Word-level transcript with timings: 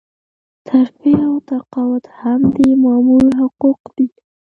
ترفيع 0.67 1.19
او 1.29 1.35
تقاعد 1.49 2.03
هم 2.19 2.41
د 2.55 2.57
مامور 2.83 3.25
حقوق 3.39 3.81
دي. 3.95 4.07